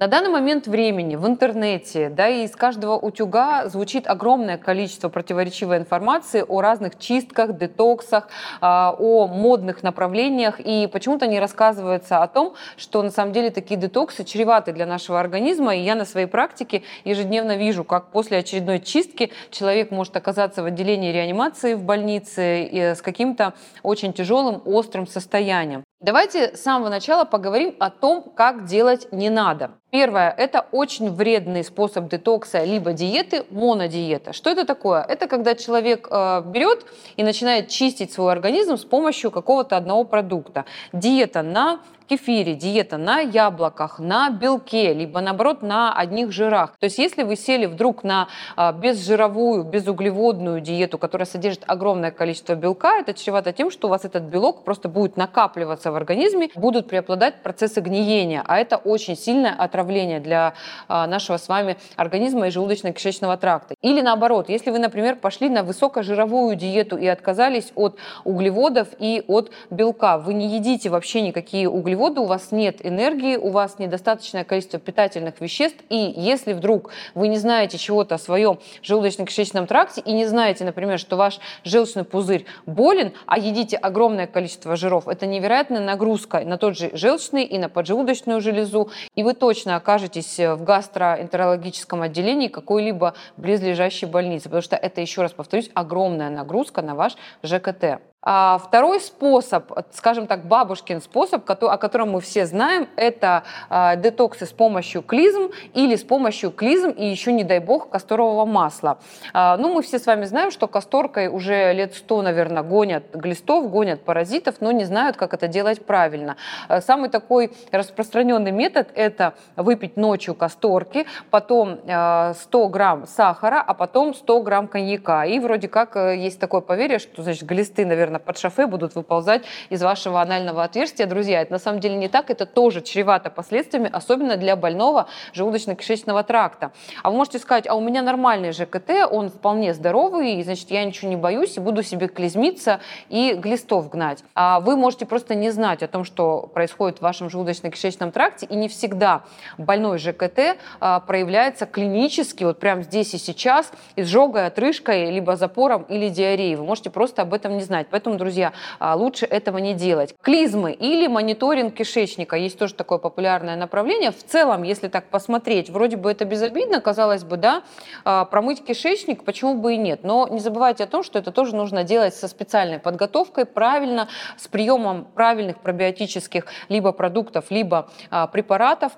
[0.00, 5.76] На данный момент времени в интернете, да, и из каждого утюга звучит огромное количество противоречивой
[5.76, 8.28] информации о разных чистках, детоксах,
[8.62, 13.78] а, о модных направлениях, и почему-то не рассказывается о том, что на самом деле такие
[13.78, 18.80] детоксы чреваты для нашего организма, и я на своей практике ежедневно вижу, как после очередной
[18.80, 25.84] чистки человек может оказаться в отделении реанимации в больнице с каким-то очень тяжелым, острым состоянием.
[26.00, 29.79] Давайте с самого начала поговорим о том, как делать не надо.
[29.90, 34.32] Первое– это очень вредный способ детокса либо диеты, монодиета.
[34.32, 35.02] Что это такое?
[35.02, 40.64] Это когда человек э, берет и начинает чистить свой организм с помощью какого-то одного продукта.
[40.92, 41.80] Диета на
[42.10, 46.72] кефире, диета на яблоках, на белке, либо наоборот на одних жирах.
[46.80, 52.54] То есть если вы сели вдруг на а, безжировую, безуглеводную диету, которая содержит огромное количество
[52.54, 56.88] белка, это чревато тем, что у вас этот белок просто будет накапливаться в организме, будут
[56.88, 60.54] преобладать процессы гниения, а это очень сильное отравление для
[60.88, 63.74] а, нашего с вами организма и желудочно-кишечного тракта.
[63.82, 69.50] Или наоборот, если вы, например, пошли на высокожировую диету и отказались от углеводов и от
[69.70, 74.78] белка, вы не едите вообще никакие углеводы, у вас нет энергии, у вас недостаточное количество
[74.78, 80.26] питательных веществ, и если вдруг вы не знаете чего-то о своем желудочно-кишечном тракте и не
[80.26, 86.40] знаете, например, что ваш желчный пузырь болен, а едите огромное количество жиров, это невероятная нагрузка
[86.40, 92.48] на тот же желчный и на поджелудочную железу, и вы точно окажетесь в гастроэнтерологическом отделении
[92.48, 98.00] какой-либо близлежащей больницы, потому что это, еще раз повторюсь, огромная нагрузка на ваш ЖКТ.
[98.22, 104.44] А второй способ, скажем так, бабушкин способ, о котором мы все знаем, это а, детоксы
[104.44, 108.98] с помощью клизм или с помощью клизм и еще, не дай бог, касторового масла.
[109.32, 113.70] А, ну, мы все с вами знаем, что касторкой уже лет сто, наверное, гонят глистов,
[113.70, 116.36] гонят паразитов, но не знают, как это делать правильно.
[116.80, 122.34] Самый такой распространенный метод– это выпить ночью касторки, потом 100
[122.68, 125.24] грамм сахара, а потом 100 грамм коньяка.
[125.24, 128.94] И вроде как э, есть такое поверье, что, значит, глисты, наверное, наверное, под шофе будут
[128.94, 131.06] выползать из вашего анального отверстия.
[131.06, 136.24] Друзья, это на самом деле не так, это тоже чревато последствиями, особенно для больного желудочно-кишечного
[136.24, 136.72] тракта.
[137.02, 140.84] А вы можете сказать, а у меня нормальный ЖКТ, он вполне здоровый, и, значит, я
[140.84, 144.24] ничего не боюсь и буду себе клизмиться и глистов гнать.
[144.34, 148.56] А вы можете просто не знать о том, что происходит в вашем желудочно-кишечном тракте, и
[148.56, 149.22] не всегда
[149.58, 156.08] больной ЖКТ а, проявляется клинически, вот прямо здесь и сейчас, изжогой, отрыжкой, либо запором или
[156.08, 156.56] диареей.
[156.56, 157.88] Вы можете просто об этом не знать.
[158.00, 160.14] Поэтому, друзья, а, лучше этого не делать.
[160.22, 162.34] Клизмы или мониторинг кишечника.
[162.34, 164.10] Есть тоже такое популярное направление.
[164.10, 167.62] В целом, если так посмотреть, вроде бы это безобидно, казалось бы, да,
[168.06, 170.00] а, промыть кишечник, почему бы и нет.
[170.02, 174.08] Но не забывайте о том, что это тоже нужно делать со специальной подготовкой, правильно,
[174.38, 178.92] с приемом правильных пробиотических либо продуктов, либо а, препаратов.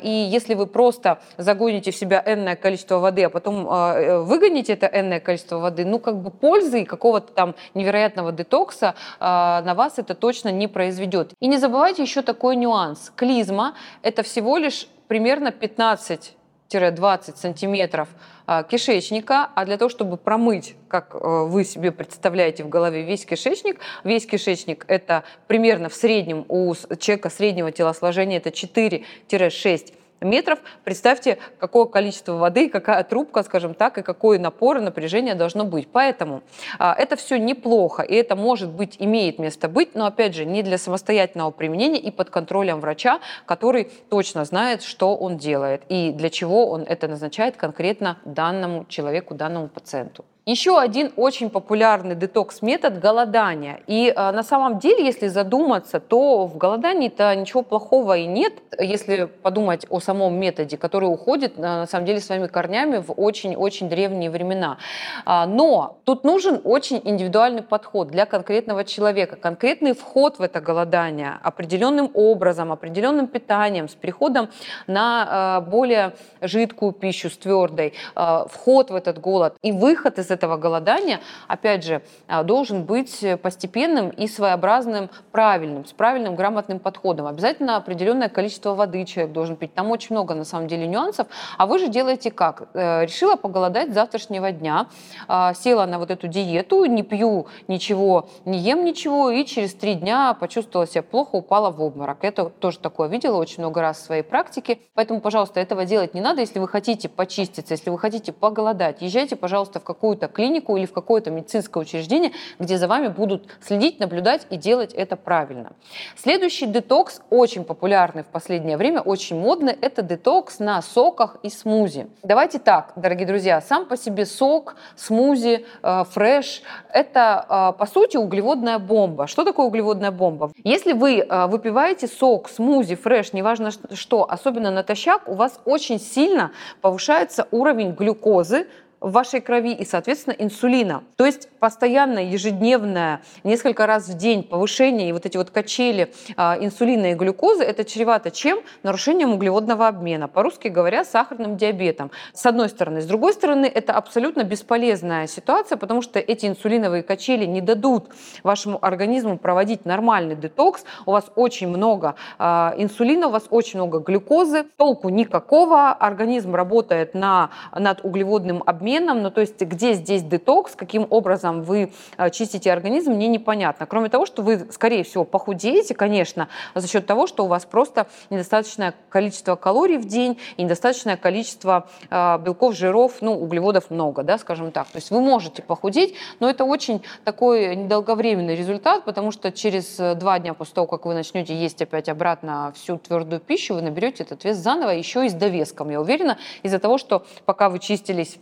[0.00, 4.86] И если вы просто загоните в себя энное количество воды, а потом э, выгоните это
[4.86, 10.14] энное количество воды, ну, как бы пользы какого-то там невероятного детокса а, на вас это
[10.14, 11.32] точно не произведет.
[11.40, 13.10] И не забывайте еще такой нюанс.
[13.16, 16.36] Клизма– это всего лишь примерно 15
[16.70, 18.08] 20 сантиметров
[18.46, 23.24] а, кишечника, а для того, чтобы промыть, как э, вы себе представляете в голове, весь
[23.24, 29.94] кишечник, весь кишечник это примерно в среднем у человека среднего телосложения это 4-6
[30.24, 30.58] метров.
[30.82, 35.88] Представьте, какое количество воды, какая трубка, скажем так, и какой напор и напряжение должно быть.
[35.90, 36.42] Поэтому
[36.78, 40.62] а, это все неплохо, и это может быть, имеет место быть, но опять же, не
[40.62, 46.30] для самостоятельного применения и под контролем врача, который точно знает, что он делает и для
[46.30, 50.24] чего он это назначает конкретно данному человеку, данному пациенту.
[50.46, 53.80] Еще один очень популярный детокс-метод– голодание.
[53.86, 59.24] И э, на самом деле, если задуматься, то в голодании-то ничего плохого и нет, если
[59.24, 64.76] подумать о самом методе, который уходит, на самом деле, своими корнями в очень-очень древние времена.
[65.24, 71.38] А, но тут нужен очень индивидуальный подход для конкретного человека, конкретный вход в это голодание
[71.42, 74.50] определенным образом, определенным питанием, с переходом
[74.86, 76.12] на э, более
[76.42, 81.84] жидкую пищу, с твердой, э, вход в этот голод и выход из этого голодания, опять
[81.84, 87.26] же, а, должен быть постепенным и своеобразным, правильным, с правильным грамотным подходом.
[87.26, 89.74] Обязательно определенное количество воды человек должен пить.
[89.74, 91.26] Там очень много, на самом деле, нюансов.
[91.56, 92.68] А вы же делаете как?
[92.74, 94.86] Э, решила поголодать с завтрашнего дня,
[95.28, 99.94] а, села на вот эту диету, не пью ничего, не ем ничего, и через три
[99.94, 102.18] дня почувствовала себя плохо, упала в обморок.
[102.22, 104.78] Это тоже такое видела очень много раз в своей практике.
[104.94, 106.40] Поэтому, пожалуйста, этого делать не надо.
[106.40, 110.86] Если вы хотите почиститься, если вы хотите поголодать, езжайте, пожалуйста, в какую-то какую-то клинику или
[110.86, 115.72] в какое-то медицинское учреждение, где за вами будут следить, наблюдать и делать это правильно.
[116.16, 122.06] Следующий детокс, очень популярный в последнее время, очень модный, это детокс на соках и смузи.
[122.22, 126.62] Давайте так, дорогие друзья, сам по себе сок, смузи, э, фреш–
[126.92, 129.26] это, э, по сути, углеводная бомба.
[129.26, 130.50] Что такое углеводная бомба?
[130.64, 136.52] Если вы э, выпиваете сок, смузи, фреш, неважно что, особенно натощак, у вас очень сильно
[136.80, 138.66] повышается уровень глюкозы,
[139.04, 141.04] в вашей крови и, соответственно, инсулина.
[141.16, 146.56] То есть постоянное, ежедневное, несколько раз в день повышение и вот эти вот качели а,
[146.58, 148.60] инсулина и глюкозы, это чревато чем?
[148.82, 150.26] Нарушением углеводного обмена.
[150.26, 152.10] По-русски говоря, сахарным диабетом.
[152.32, 153.02] С одной стороны.
[153.02, 158.08] С другой стороны, это абсолютно бесполезная ситуация, потому что эти инсулиновые качели не дадут
[158.42, 160.84] вашему организму проводить нормальный детокс.
[161.04, 165.90] У вас очень много а, инсулина, у вас очень много глюкозы, толку никакого.
[165.90, 171.62] Организм работает на, над углеводным обменом обменом, ну то есть где здесь детокс, каким образом
[171.62, 173.86] вы э, чистите организм, мне непонятно.
[173.86, 178.06] Кроме того, что вы, скорее всего, похудеете, конечно, за счет того, что у вас просто
[178.30, 184.38] недостаточное количество калорий в день и недостаточное количество э, белков, жиров, ну, углеводов много, да,
[184.38, 184.86] скажем так.
[184.88, 190.14] То есть вы можете похудеть, но это очень такой недолговременный результат, потому что через э,
[190.14, 194.22] два дня после того, как вы начнете есть опять обратно всю твердую пищу, вы наберете
[194.22, 198.38] этот вес заново, еще и с довеском, я уверена, из-за того, что пока вы чистились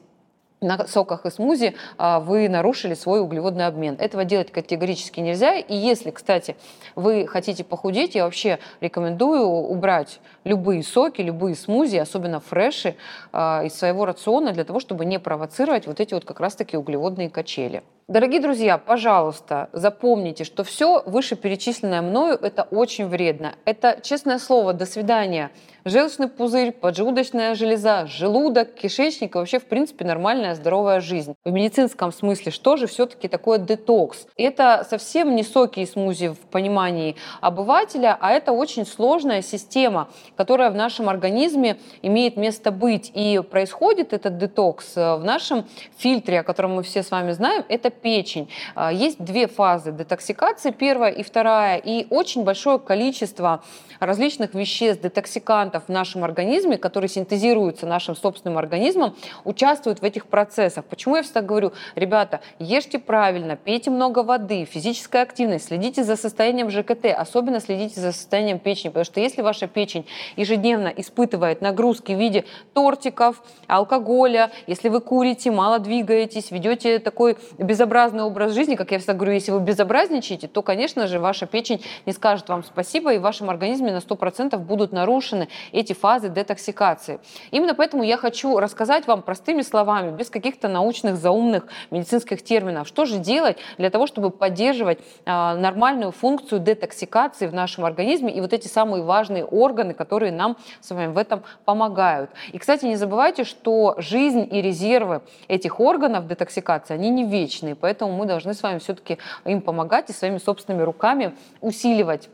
[0.62, 3.97] на соках и смузи а, вы нарушили свой углеводный обмен.
[3.99, 5.56] Этого делать категорически нельзя.
[5.56, 6.56] И если, кстати,
[6.94, 12.97] вы хотите похудеть, я вообще рекомендую убрать любые соки, любые смузи, особенно фреши,
[13.32, 17.29] а, из своего рациона для того, чтобы не провоцировать вот эти вот как раз-таки углеводные
[17.29, 17.82] качели.
[18.08, 23.54] Дорогие друзья, пожалуйста, запомните, что все вышеперечисленное мною– это очень вредно.
[23.64, 25.52] Это, честное слово, до свидания.
[25.84, 31.34] Желчный пузырь, поджелудочная железа, желудок, кишечник и вообще, в принципе, нормальная здоровая жизнь.
[31.44, 34.26] В медицинском смысле, что же все-таки такое детокс?
[34.37, 40.70] Это совсем не соки и смузи в понимании обывателя, а это очень сложная система, которая
[40.70, 43.12] в нашем организме имеет место быть.
[43.14, 45.66] И происходит этот детокс в нашем
[45.96, 48.48] фильтре, о котором мы все с вами знаем, это печень.
[48.74, 53.62] А, есть две фазы детоксикации, первая и вторая, и очень большое количество
[54.00, 60.84] различных веществ, детоксикантов в нашем организме, которые синтезируются нашим собственным организмом, участвуют в этих процессах.
[60.84, 66.70] Почему я всегда говорю, ребята, ешьте правильно, пейте много воды, физическая активность, следите за состоянием
[66.70, 70.06] ЖКТ, особенно следите за состоянием печени, потому что если ваша печень
[70.36, 72.44] ежедневно испытывает нагрузки в виде
[72.74, 77.36] тортиков, алкоголя, если вы курите, мало двигаетесь, ведете такой
[77.82, 81.82] безобразный образ жизни, как я всегда говорю, если вы безобразничаете, то, конечно же, ваша печень
[82.06, 87.19] не скажет вам спасибо, и в вашем организме на 100% будут нарушены эти фазы детоксикации.
[87.50, 93.05] Именно поэтому я хочу рассказать вам простыми словами, без каких-то научных, заумных медицинских терминов, что
[93.05, 98.52] же делать для того, чтобы поддерживать а, нормальную функцию детоксикации в нашем организме и вот
[98.52, 102.31] эти самые важные органы, которые нам с вами в этом помогают.
[102.52, 107.71] И, кстати, не забывайте, что жизнь и резервы этих органов детоксикации, они не вечны личные,
[107.74, 112.28] поэтому мы должны с вами все-таки им помогать и своими собственными руками усиливать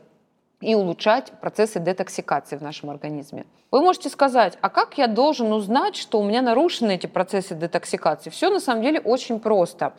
[0.61, 3.45] и улучшать процессы детоксикации в нашем организме.
[3.71, 8.31] Вы можете сказать, а как я должен узнать, что у меня нарушены эти процессы детоксикации?
[8.31, 9.93] Все на самом деле очень просто.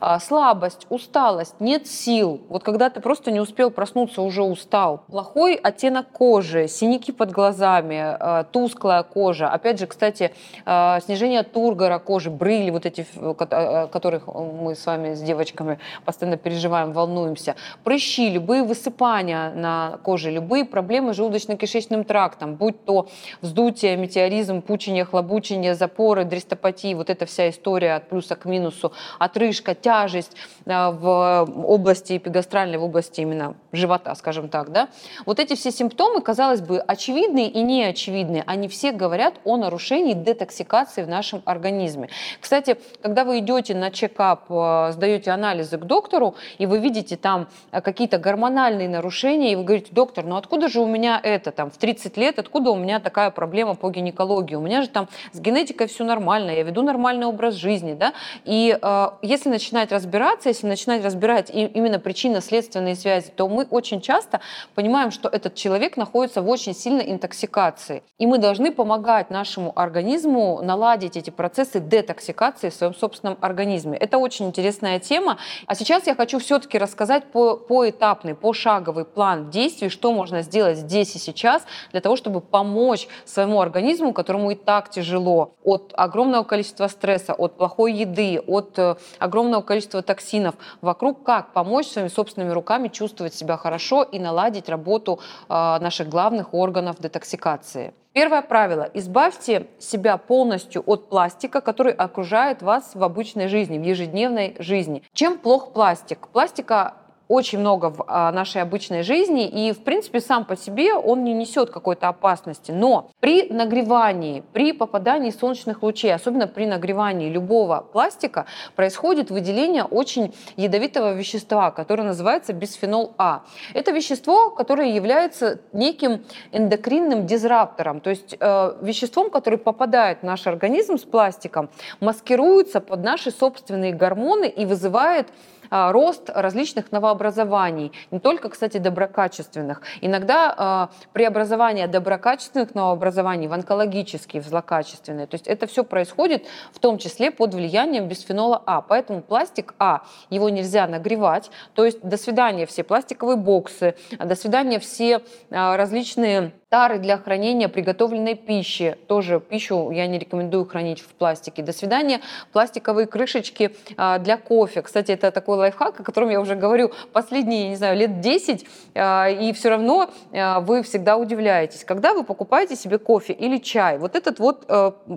[0.00, 2.40] А, слабость, усталость, нет сил.
[2.48, 5.04] Вот когда ты просто не успел проснуться, уже устал.
[5.06, 9.48] Плохой оттенок кожи, синяки под глазами, а, тусклая кожа.
[9.48, 10.34] Опять же, кстати,
[10.66, 16.92] а, снижение тургора кожи, брыли, вот эти, которых мы с вами с девочками постоянно переживаем,
[16.92, 17.54] волнуемся.
[17.84, 23.08] Прыщи, любые высыпания на коже, любые проблемы с желудочно-кишечным трактом, будь то
[23.40, 29.74] вздутие, метеоризм, пучение, хлобучение, запоры, дристопатии, вот эта вся история от плюса к минусу, отрыжка,
[29.74, 34.88] тяжесть а, в области эпигастральной, в области именно живота, скажем так, да.
[35.26, 41.02] Вот эти все симптомы, казалось бы, очевидные и неочевидные, они все говорят о нарушении детоксикации
[41.02, 42.08] в нашем организме.
[42.40, 47.48] Кстати, когда вы идете на чекап, а, сдаете анализы к доктору, и вы видите там
[47.70, 51.70] а, какие-то гормональные нарушения, и вы говорите, доктор, ну откуда же у меня это там
[51.70, 55.40] в 30 лет, откуда у меня такая проблема по гинекологии, у меня же там с
[55.40, 58.12] генетикой все нормально, я веду нормальный образ жизни, да,
[58.44, 64.00] и э, если начинать разбираться, если начинать разбирать и, именно причинно-следственные связи, то мы очень
[64.00, 64.40] часто
[64.74, 70.60] понимаем, что этот человек находится в очень сильной интоксикации, и мы должны помогать нашему организму
[70.62, 73.98] наладить эти процессы детоксикации в своем собственном организме.
[73.98, 79.81] Это очень интересная тема, а сейчас я хочу все-таки рассказать по, поэтапный, пошаговый план действий,
[79.82, 84.54] действий, что можно сделать здесь и сейчас для того, чтобы помочь своему организму, которому и
[84.54, 91.22] так тяжело от огромного количества стресса, от плохой еды, от э, огромного количества токсинов вокруг,
[91.24, 96.96] как помочь своими собственными руками чувствовать себя хорошо и наладить работу э, наших главных органов
[97.00, 97.92] детоксикации.
[98.12, 98.90] Первое правило.
[98.92, 105.02] Избавьте себя полностью от пластика, который окружает вас в обычной жизни, в ежедневной жизни.
[105.14, 106.28] Чем плох пластик?
[106.28, 106.94] Пластика
[107.32, 111.32] очень много в а, нашей обычной жизни, и, в принципе, сам по себе он не
[111.32, 112.72] несет какой-то опасности.
[112.72, 118.44] Но при нагревании, при попадании солнечных лучей, особенно при нагревании любого пластика,
[118.76, 123.44] происходит выделение очень ядовитого вещества, которое называется бисфенол А.
[123.72, 130.46] Это вещество, которое является неким эндокринным дизраптором, то есть э, веществом, которое попадает в наш
[130.46, 131.70] организм с пластиком,
[132.00, 135.28] маскируется под наши собственные гормоны и вызывает
[135.72, 139.80] рост различных новообразований, не только, кстати, доброкачественных.
[140.02, 145.26] Иногда а, преобразование доброкачественных новообразований в онкологические, в злокачественные.
[145.26, 148.82] То есть это все происходит в том числе под влиянием бисфенола А.
[148.82, 151.50] Поэтому пластик А, его нельзя нагревать.
[151.74, 157.68] То есть до свидания все пластиковые боксы, до свидания все а, различные тары для хранения
[157.68, 158.96] приготовленной пищи.
[159.06, 161.62] Тоже пищу я не рекомендую хранить в пластике.
[161.62, 162.22] До свидания.
[162.52, 164.80] Пластиковые крышечки а, для кофе.
[164.80, 168.64] Кстати, это такой лайфхак, о котором я уже говорю последние, не знаю, лет 10,
[168.94, 171.84] а, и все равно а, вы всегда удивляетесь.
[171.84, 174.66] Когда вы покупаете себе кофе или чай, вот этот вот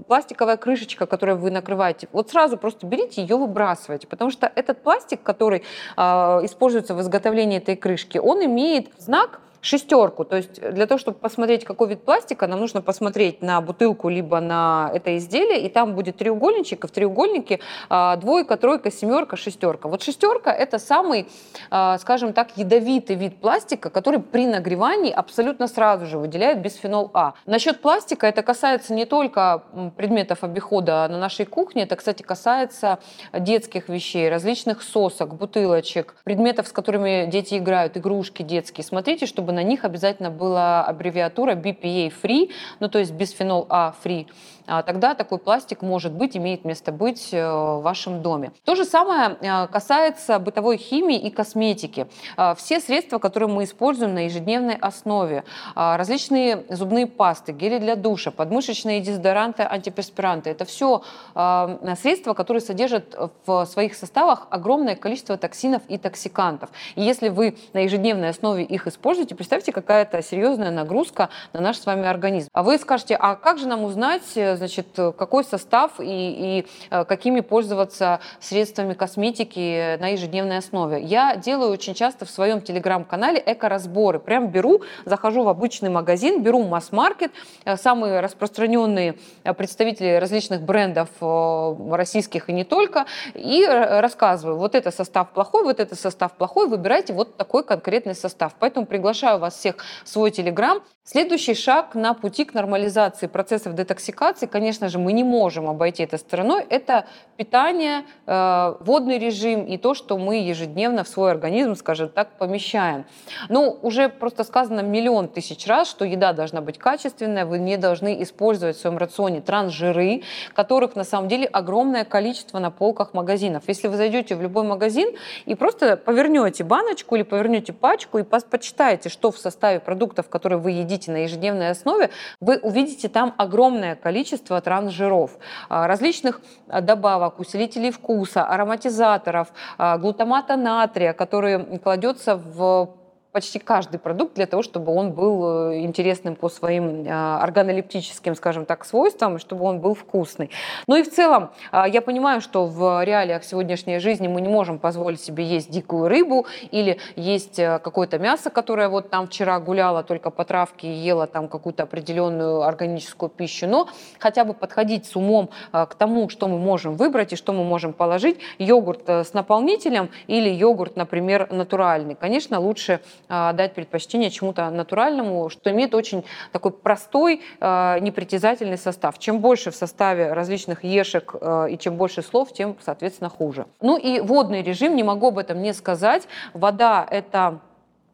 [0.07, 5.23] пластиковая крышечка, которую вы накрываете, вот сразу просто берите ее, выбрасывайте, потому что этот пластик,
[5.23, 5.63] который
[5.95, 10.23] используется в изготовлении этой крышки, он имеет знак шестерку.
[10.23, 14.39] То есть для того, чтобы посмотреть, какой вид пластика, нам нужно посмотреть на бутылку либо
[14.39, 19.89] на это изделие, и там будет треугольничек, и в треугольнике а, двойка, тройка, семерка, шестерка.
[19.89, 21.27] Вот шестерка это самый,
[21.71, 27.33] а, скажем так, ядовитый вид пластика, который при нагревании абсолютно сразу же выделяет бисфенол А.
[27.45, 29.63] Насчет пластика это касается не только
[29.97, 32.99] предметов обихода на нашей кухне, это, кстати, касается
[33.33, 38.85] детских вещей, различных сосок, бутылочек, предметов, с которыми дети играют, игрушки детские.
[38.85, 44.27] Смотрите, чтобы на них обязательно была аббревиатура BPA-free, ну то есть бисфенол А-free.
[44.67, 48.51] А тогда такой пластик может быть, имеет место быть э, в вашем доме.
[48.63, 52.07] То же самое э, касается бытовой химии и косметики.
[52.37, 55.43] А, все средства, которые мы используем на ежедневной основе,
[55.75, 61.03] различные зубные пасты, гели для душа, подмышечные дезодоранты, антиперспиранты, это все
[61.33, 66.69] средства, которые содержат в своих составах огромное количество токсинов и токсикантов.
[66.95, 71.85] И если вы на ежедневной основе их используете, представьте, какая-то серьезная нагрузка на наш с
[71.85, 72.49] вами организм.
[72.53, 77.05] А вы скажете, а как же нам узнать, э, значит, какой состав и, и э,
[77.05, 81.01] какими пользоваться средствами косметики на ежедневной основе.
[81.01, 84.19] Я делаю очень часто в своем телеграм-канале эко-разборы.
[84.19, 87.31] Прям беру, захожу в обычный магазин, беру масс-маркет,
[87.65, 94.91] э, самые распространенные э, представители различных брендов российских и не только, и рассказываю, вот это
[94.91, 98.53] состав плохой, вот это состав плохой, выбирайте вот такой конкретный состав.
[98.59, 100.81] Поэтому приглашаю вас всех в свой телеграм.
[101.03, 106.17] Следующий шаг на пути к нормализации процессов детоксикации, конечно же, мы не можем обойти это
[106.17, 107.05] стороной, это
[107.37, 113.05] питание, э, водный режим и то, что мы ежедневно в свой организм, скажем так, помещаем.
[113.49, 118.21] Ну, уже просто сказано миллион тысяч раз, что еда должна быть качественная, вы не должны
[118.23, 120.23] использовать в своем рационе трансжиры,
[120.53, 123.63] которых на самом деле огромное количество на полках магазинов.
[123.67, 129.09] Если вы зайдете в любой магазин и просто повернете баночку или повернете пачку и почитаете,
[129.09, 132.09] что в составе продуктов, которые вы едите на ежедневной основе,
[132.39, 135.37] вы увидите там огромное количество трансжиров,
[135.69, 142.89] а, различных а, добавок, усилителей вкуса, ароматизаторов, а, глутамата натрия, который кладется в
[143.35, 148.65] почти каждый продукт для того, чтобы он был э, интересным по своим э, органолептическим, скажем
[148.65, 150.49] так, свойствам, чтобы он был вкусный.
[150.87, 154.79] Ну и в целом, э, я понимаю, что в реалиях сегодняшней жизни мы не можем
[154.79, 160.29] позволить себе есть дикую рыбу или есть какое-то мясо, которое вот там вчера гуляло только
[160.29, 165.49] по травке и ела там какую-то определенную органическую пищу, но хотя бы подходить с умом
[165.73, 168.37] к тому, что мы можем выбрать и что мы можем положить.
[168.59, 172.15] Йогурт с наполнителем или йогурт, например, натуральный.
[172.15, 179.17] Конечно, лучше дать предпочтение чему-то натуральному, что имеет очень такой простой, а, непритязательный состав.
[179.19, 183.65] Чем больше в составе различных ешек а, и чем больше слов, тем, соответственно, хуже.
[183.81, 186.27] Ну и водный режим, не могу об этом не сказать.
[186.53, 187.59] Вода– это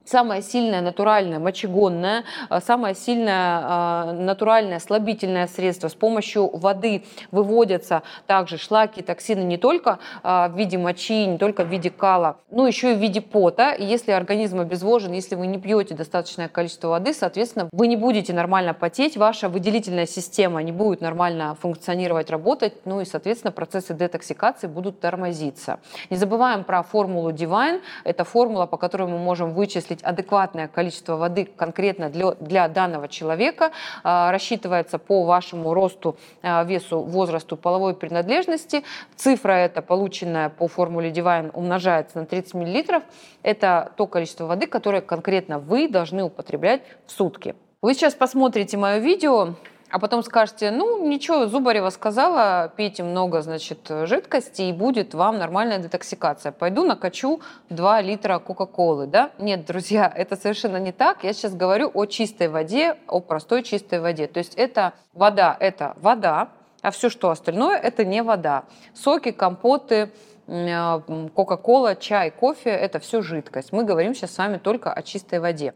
[0.06, 5.88] самое сильное натуральное мочегонное, э, самое сильное э, натуральное слабительное средство.
[5.88, 11.64] С помощью воды выводятся также шлаки, токсины не только э, в виде мочи, не только
[11.64, 13.76] в виде кала, но еще и в виде пота.
[13.78, 18.74] Если организм обезвожен, если вы не пьете достаточное количество воды, соответственно, вы не будете нормально
[18.74, 25.00] потеть, ваша выделительная система не будет нормально функционировать, работать, ну и, соответственно, процессы детоксикации будут
[25.00, 25.80] тормозиться.
[26.10, 27.82] Не забываем про формулу Divine.
[28.04, 33.08] Это формула, по которой мы можем вычислить вычислить адекватное количество воды конкретно для, для данного
[33.08, 33.72] человека.
[34.04, 38.84] А, рассчитывается по вашему росту, а, весу, возрасту, половой принадлежности.
[39.16, 43.02] Цифра эта, полученная по формуле Divine, умножается на 30 мл.
[43.44, 47.56] Это то количество воды, которое конкретно вы должны употреблять в сутки.
[47.82, 49.56] Вы сейчас посмотрите мое видео,
[49.92, 55.80] а потом скажете, ну, ничего, Зубарева сказала, пейте много, значит, жидкости, и будет вам нормальная
[55.80, 56.52] детоксикация.
[56.52, 59.32] Пойду накачу 2 литра Кока-Колы, да?
[59.38, 61.24] Нет, друзья, это совершенно не так.
[61.24, 64.28] Я сейчас говорю о чистой воде, о простой чистой воде.
[64.28, 66.50] То есть это вода, это вода,
[66.82, 68.64] а все, что остальное, это не вода.
[68.94, 70.12] Соки, компоты,
[70.48, 71.00] э,
[71.36, 73.72] Кока-Кола, чай, кофе– это все жидкость.
[73.72, 75.76] Мы говорим сейчас с вами только о чистой воде.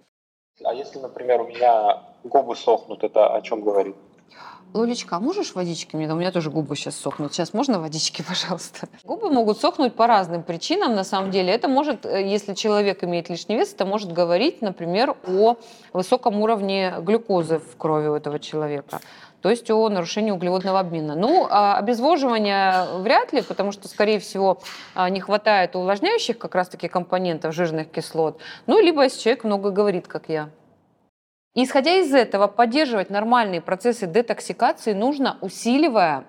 [0.63, 3.95] А если, например, у меня губы сохнут, это о чем говорит?
[4.73, 6.11] Лолечка, а можешь водички мне?
[6.11, 7.33] У меня тоже губы сейчас сохнут.
[7.33, 8.87] Сейчас можно водички, пожалуйста?
[9.03, 11.53] Губы могут сохнуть по разным причинам, на самом деле.
[11.53, 15.55] Это может, э, если человек имеет лишний вес, это может говорить, например, о
[15.93, 18.99] высоком уровне глюкозы в крови у этого человека
[19.45, 21.13] то есть о нарушении углеводного обмена.
[21.13, 24.59] Ну, а обезвоживание вряд ли, потому что, скорее всего,
[24.95, 28.41] а, не хватает увлажняющих как раз-таки компонентов жирных кислот.
[28.65, 30.49] Ну, либо если человек много говорит, как я.
[31.63, 36.25] Исходя из этого, поддерживать нормальные процессы детоксикации нужно, усиливая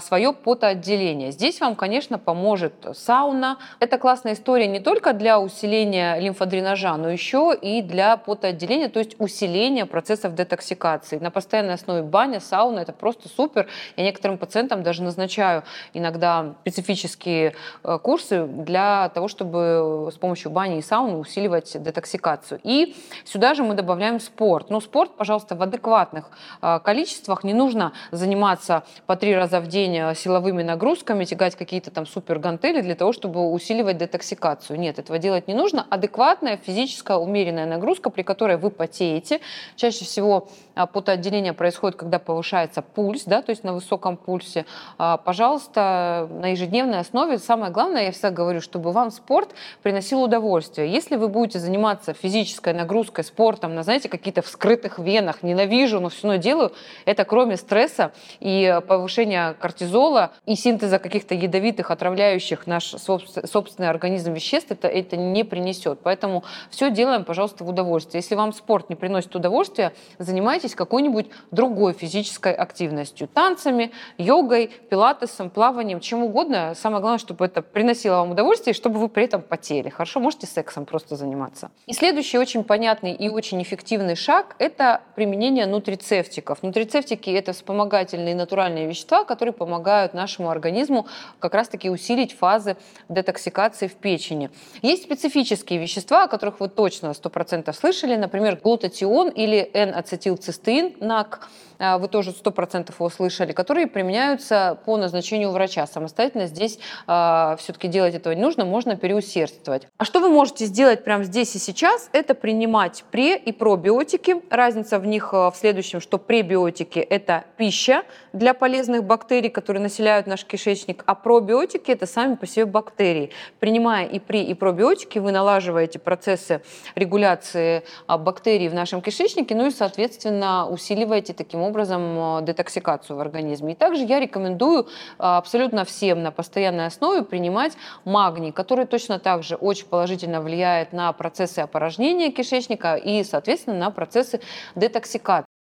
[0.00, 1.30] свое потоотделение.
[1.30, 3.58] Здесь вам, конечно, поможет сауна.
[3.80, 9.16] Это классная история не только для усиления лимфодренажа, но еще и для потоотделения, то есть
[9.18, 11.18] усиления процессов детоксикации.
[11.18, 13.68] На постоянной основе баня, сауна– это просто супер.
[13.96, 20.78] Я некоторым пациентам даже назначаю иногда специфические э, курсы для того, чтобы с помощью бани
[20.78, 22.60] и сауны усиливать детоксикацию.
[22.62, 24.70] И сюда же мы добавляем спорт.
[24.70, 26.30] Ну, спорт, пожалуйста, в адекватных
[26.62, 27.44] э, количествах.
[27.44, 32.06] Не нужно заниматься по три раза раза в день э, силовыми нагрузками, тягать какие-то там
[32.06, 34.78] супер гантели для того, чтобы усиливать детоксикацию.
[34.78, 35.86] Нет, этого делать не нужно.
[35.90, 39.40] Адекватная физическая умеренная нагрузка, при которой вы потеете.
[39.76, 44.64] Чаще всего а, потоотделение происходит, когда повышается пульс, да, то есть на высоком пульсе.
[44.98, 49.50] А, пожалуйста, на ежедневной основе самое главное, я всегда говорю, чтобы вам спорт
[49.82, 50.92] приносил удовольствие.
[50.92, 56.28] Если вы будете заниматься физической нагрузкой, спортом, на, знаете, какие-то вскрытых венах, ненавижу, но все
[56.28, 56.72] равно делаю,
[57.04, 64.70] это кроме стресса и повышения кортизола и синтеза каких-то ядовитых, отравляющих наш собственный организм веществ,
[64.70, 66.00] это, это не принесет.
[66.02, 68.20] Поэтому все делаем, пожалуйста, в удовольствие.
[68.20, 73.28] Если вам спорт не приносит удовольствия, занимайтесь какой-нибудь другой физической активностью.
[73.28, 76.74] Танцами, йогой, пилатесом, плаванием, чем угодно.
[76.74, 79.88] Самое главное, чтобы это приносило вам удовольствие, и чтобы вы при этом потели.
[79.88, 81.70] Хорошо, можете сексом просто заниматься.
[81.86, 86.62] И следующий очень понятный и очень эффективный шаг– это применение нутрицептиков.
[86.62, 91.06] Нутрицептики– это вспомогательные натуральные вещества, которые помогают нашему организму
[91.38, 92.76] как раз-таки усилить фазы
[93.08, 94.50] детоксикации в печени.
[94.82, 102.08] Есть специфические вещества, о которых вы точно 100% слышали, например, глутатион или N-ацетилцистеин, НАК, вы
[102.08, 105.86] тоже 100% его слышали, которые применяются по назначению врача.
[105.86, 109.86] Самостоятельно здесь э, а, все-таки делать этого не нужно, можно переусердствовать.
[109.96, 112.08] А что вы можете сделать прямо здесь и сейчас?
[112.12, 114.36] Это принимать пре- и пробиотики.
[114.50, 120.26] Разница в них а, в следующем, что пребиотики– это пища для полезных бактерий, которые населяют
[120.26, 123.30] наш кишечник, а пробиотики– это сами по себе бактерии.
[123.60, 126.62] Принимая и при, и пробиотики, вы налаживаете процессы
[126.94, 133.72] регуляции бактерий в нашем кишечнике, ну и, соответственно, усиливаете таким образом детоксикацию в организме.
[133.72, 139.56] И также я рекомендую абсолютно всем на постоянной основе принимать магний, который точно так же
[139.56, 144.40] очень положительно влияет на процессы опорожнения кишечника и, соответственно, на процессы
[144.74, 145.57] детоксикации.